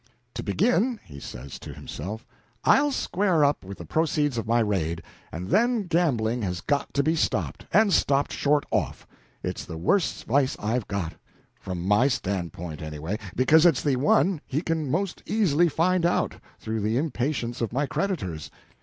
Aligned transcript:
"To 0.33 0.41
begin," 0.41 0.99
he 1.05 1.19
said 1.19 1.51
to 1.51 1.75
himself, 1.75 2.25
"I'll 2.63 2.89
square 2.91 3.45
up 3.45 3.63
with 3.63 3.77
the 3.77 3.85
proceeds 3.85 4.39
of 4.39 4.47
my 4.47 4.59
raid, 4.59 5.03
and 5.31 5.49
then 5.49 5.83
gambling 5.83 6.41
has 6.41 6.59
got 6.59 6.91
to 6.95 7.03
be 7.03 7.15
stopped 7.15 7.67
and 7.71 7.93
stopped 7.93 8.33
short 8.33 8.65
off. 8.71 9.05
It's 9.43 9.63
the 9.63 9.77
worst 9.77 10.23
vice 10.25 10.57
I've 10.57 10.87
got 10.87 11.13
from 11.53 11.83
my 11.87 12.07
standpoint, 12.07 12.81
anyway, 12.81 13.19
because 13.35 13.63
it's 13.63 13.83
the 13.83 13.95
one 13.97 14.41
he 14.47 14.63
can 14.63 14.89
most 14.89 15.21
easily 15.27 15.69
find 15.69 16.03
out, 16.03 16.33
through 16.59 16.79
the 16.79 16.97
impatience 16.97 17.61
of 17.61 17.71
my 17.71 17.85
creditors. 17.85 18.49